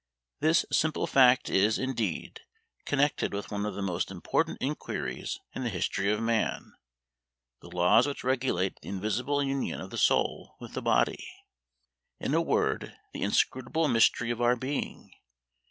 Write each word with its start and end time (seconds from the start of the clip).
This 0.39 0.65
simple 0.71 1.05
fact 1.05 1.47
is, 1.47 1.77
indeed, 1.77 2.39
connected 2.85 3.33
with 3.33 3.51
one 3.51 3.67
of 3.67 3.75
the 3.75 3.83
most 3.83 4.09
important 4.09 4.57
inquiries 4.59 5.37
in 5.53 5.63
the 5.63 5.69
history 5.69 6.11
of 6.11 6.19
man 6.19 6.73
the 7.61 7.69
laws 7.69 8.07
which 8.07 8.23
regulate 8.23 8.81
the 8.81 8.89
invisible 8.89 9.43
union 9.43 9.79
of 9.79 9.91
the 9.91 9.99
soul 9.99 10.55
with 10.59 10.73
the 10.73 10.81
body: 10.81 11.23
in 12.19 12.33
a 12.33 12.41
word, 12.41 12.97
the 13.13 13.21
inscrutable 13.21 13.87
mystery 13.87 14.31
of 14.31 14.41
our 14.41 14.55
being! 14.55 15.11